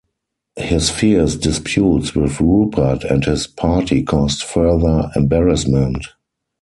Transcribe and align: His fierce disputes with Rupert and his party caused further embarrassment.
His 0.55 0.89
fierce 0.89 1.35
disputes 1.35 2.15
with 2.15 2.41
Rupert 2.41 3.03
and 3.03 3.23
his 3.23 3.45
party 3.45 4.01
caused 4.01 4.41
further 4.41 5.11
embarrassment. 5.15 6.07